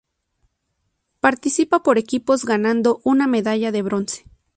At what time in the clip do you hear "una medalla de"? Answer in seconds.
3.03-3.83